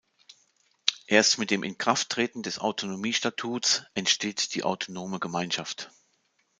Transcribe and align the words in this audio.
Erst 1.05 1.37
mit 1.37 1.51
dem 1.51 1.61
Inkrafttreten 1.61 2.41
des 2.41 2.57
Autonomiestatuts 2.57 3.83
entsteht 3.93 4.55
die 4.55 4.63
Autonome 4.63 5.19
Gemeinschaft. 5.19 5.91